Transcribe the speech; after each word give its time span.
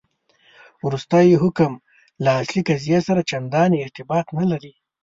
وروستی 0.85 1.29
حکم 1.43 1.71
له 2.23 2.31
اصل 2.41 2.57
قضیې 2.67 2.99
سره 3.07 3.27
چنداني 3.29 3.77
ارتباط 3.85 4.25
نه 4.39 4.45
لري. 4.51 4.73